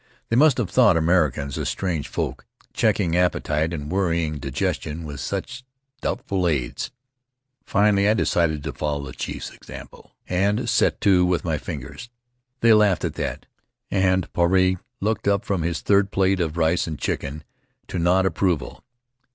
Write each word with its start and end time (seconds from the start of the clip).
They 0.29 0.35
must 0.35 0.57
have 0.57 0.71
thought 0.71 0.97
Americans 0.97 1.59
a 1.59 1.65
strange 1.67 2.07
folk, 2.07 2.47
checking 2.73 3.15
appetite 3.15 3.71
and 3.71 3.91
worrying 3.91 4.39
digestion 4.39 5.03
with 5.03 5.19
such 5.19 5.63
doubtful 6.01 6.47
aids. 6.47 6.89
Finally 7.67 8.09
I 8.09 8.15
decided 8.15 8.63
to 8.63 8.73
follow 8.73 9.05
the 9.05 9.11
chief's 9.13 9.51
example 9.51 10.15
and 10.27 10.67
set 10.67 11.01
to 11.01 11.23
with 11.23 11.45
my 11.45 11.59
fingers. 11.59 12.09
They 12.61 12.73
laughed 12.73 13.05
at 13.05 13.13
that, 13.13 13.45
and 13.91 14.27
Puarei 14.33 14.79
looked 15.01 15.27
up 15.27 15.45
from 15.45 15.61
his 15.61 15.81
third 15.81 16.09
plate 16.09 16.39
of 16.39 16.57
rice 16.57 16.87
and 16.87 16.97
chicken 16.97 17.43
to 17.87 17.99
nod 17.99 18.25
approval. 18.25 18.83